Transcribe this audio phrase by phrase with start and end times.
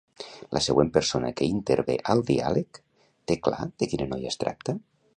[0.57, 2.83] La següent persona que intervé al diàleg,
[3.33, 4.81] té clar de quina noia es tracta?